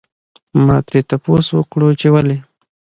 ما 0.65 0.77
ترې 0.87 1.01
تپوس 1.09 1.47
وکړو 1.57 1.89
چې 1.99 2.07
ولې؟ 2.13 2.37